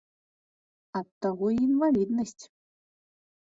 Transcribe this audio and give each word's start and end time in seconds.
Ад 0.99 1.07
таго 1.25 1.47
й 1.57 1.67
інваліднасць. 1.67 2.43